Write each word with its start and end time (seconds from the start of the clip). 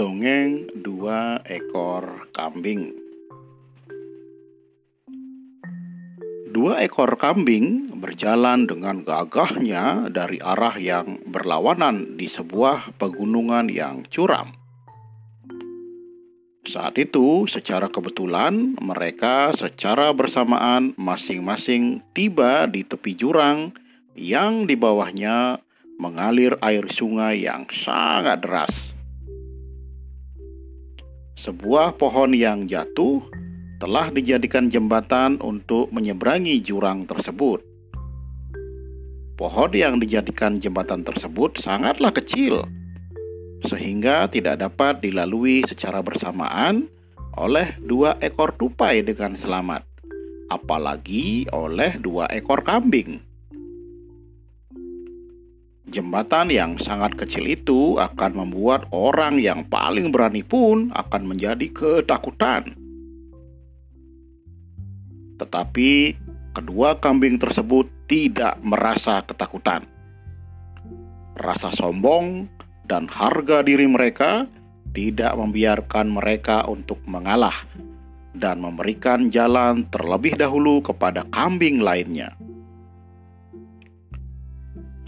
Dongeng 0.00 0.80
dua 0.80 1.44
ekor 1.44 2.32
kambing 2.32 2.88
Dua 6.48 6.80
ekor 6.80 7.20
kambing 7.20 7.92
berjalan 8.00 8.64
dengan 8.64 9.04
gagahnya 9.04 10.08
dari 10.08 10.40
arah 10.40 10.80
yang 10.80 11.20
berlawanan 11.28 12.16
di 12.16 12.32
sebuah 12.32 12.96
pegunungan 12.96 13.68
yang 13.68 14.08
curam. 14.08 14.56
Saat 16.64 16.96
itu, 16.96 17.44
secara 17.44 17.92
kebetulan, 17.92 18.80
mereka 18.80 19.52
secara 19.52 20.16
bersamaan 20.16 20.96
masing-masing 20.96 22.00
tiba 22.16 22.64
di 22.72 22.88
tepi 22.88 23.12
jurang 23.20 23.76
yang 24.16 24.64
di 24.64 24.80
bawahnya 24.80 25.60
mengalir 26.00 26.56
air 26.64 26.88
sungai 26.88 27.44
yang 27.44 27.68
sangat 27.68 28.40
deras. 28.40 28.96
Sebuah 31.40 31.96
pohon 31.96 32.36
yang 32.36 32.68
jatuh 32.68 33.24
telah 33.80 34.12
dijadikan 34.12 34.68
jembatan 34.68 35.40
untuk 35.40 35.88
menyeberangi 35.88 36.60
jurang 36.60 37.08
tersebut. 37.08 37.64
Pohon 39.40 39.72
yang 39.72 39.96
dijadikan 39.96 40.60
jembatan 40.60 41.00
tersebut 41.00 41.56
sangatlah 41.64 42.12
kecil, 42.12 42.68
sehingga 43.64 44.28
tidak 44.28 44.60
dapat 44.60 45.00
dilalui 45.00 45.64
secara 45.64 46.04
bersamaan 46.04 46.92
oleh 47.40 47.72
dua 47.88 48.20
ekor 48.20 48.52
tupai 48.60 49.00
dengan 49.00 49.32
selamat, 49.32 49.80
apalagi 50.52 51.48
oleh 51.56 51.96
dua 52.04 52.28
ekor 52.36 52.60
kambing. 52.60 53.16
Jembatan 55.90 56.54
yang 56.54 56.78
sangat 56.78 57.18
kecil 57.18 57.50
itu 57.50 57.98
akan 57.98 58.46
membuat 58.46 58.86
orang 58.94 59.42
yang 59.42 59.66
paling 59.66 60.14
berani 60.14 60.46
pun 60.46 60.94
akan 60.94 61.22
menjadi 61.26 61.66
ketakutan. 61.74 62.78
Tetapi 65.42 66.14
kedua 66.54 66.94
kambing 67.02 67.42
tersebut 67.42 67.90
tidak 68.06 68.54
merasa 68.62 69.26
ketakutan. 69.26 69.82
Rasa 71.34 71.74
sombong 71.74 72.46
dan 72.86 73.10
harga 73.10 73.66
diri 73.66 73.90
mereka 73.90 74.46
tidak 74.94 75.34
membiarkan 75.34 76.06
mereka 76.06 76.70
untuk 76.70 77.02
mengalah 77.10 77.66
dan 78.38 78.62
memberikan 78.62 79.26
jalan 79.34 79.86
terlebih 79.90 80.38
dahulu 80.38 80.78
kepada 80.86 81.26
kambing 81.34 81.82
lainnya. 81.82 82.30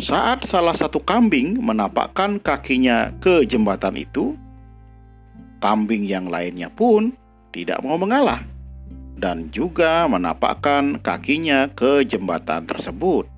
Saat 0.00 0.48
salah 0.48 0.72
satu 0.72 0.96
kambing 1.04 1.60
menapakkan 1.60 2.40
kakinya 2.40 3.12
ke 3.20 3.44
jembatan 3.44 4.00
itu, 4.00 4.32
kambing 5.60 6.08
yang 6.08 6.32
lainnya 6.32 6.72
pun 6.72 7.12
tidak 7.52 7.84
mau 7.84 8.00
mengalah 8.00 8.40
dan 9.20 9.52
juga 9.52 10.08
menapakkan 10.08 10.96
kakinya 11.04 11.68
ke 11.76 12.08
jembatan 12.08 12.64
tersebut. 12.64 13.28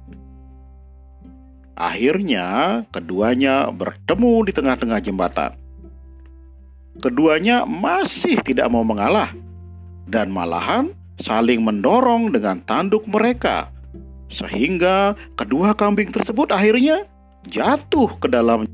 Akhirnya, 1.75 2.79
keduanya 2.95 3.75
bertemu 3.75 4.47
di 4.47 4.53
tengah-tengah 4.55 5.01
jembatan. 5.03 5.59
Keduanya 7.03 7.67
masih 7.67 8.39
tidak 8.47 8.71
mau 8.71 8.87
mengalah, 8.87 9.35
dan 10.07 10.31
malahan 10.31 10.95
saling 11.19 11.65
mendorong 11.65 12.31
dengan 12.31 12.63
tanduk 12.63 13.03
mereka, 13.11 13.72
sehingga 14.33 15.13
kedua 15.37 15.77
kambing 15.77 16.11
tersebut 16.11 16.49
akhirnya 16.49 17.05
jatuh 17.47 18.09
ke 18.19 18.27
dalam 18.33 18.65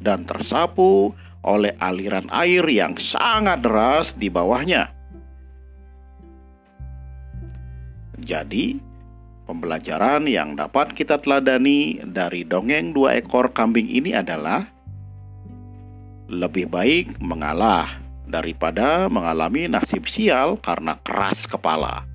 dan 0.00 0.24
tersapu 0.24 1.12
oleh 1.44 1.72
aliran 1.80 2.28
air 2.30 2.64
yang 2.68 2.96
sangat 3.00 3.64
deras 3.64 4.12
di 4.16 4.28
bawahnya. 4.28 4.92
Jadi, 8.20 8.76
pembelajaran 9.48 10.28
yang 10.28 10.54
dapat 10.54 10.92
kita 10.92 11.16
teladani 11.24 11.98
dari 12.04 12.44
dongeng 12.44 12.92
dua 12.92 13.16
ekor 13.16 13.48
kambing 13.56 13.88
ini 13.88 14.12
adalah 14.12 14.68
lebih 16.28 16.68
baik 16.68 17.16
mengalah 17.18 17.88
daripada 18.30 19.10
mengalami 19.10 19.66
nasib 19.66 20.06
sial 20.06 20.60
karena 20.62 20.94
keras 21.02 21.48
kepala. 21.48 22.06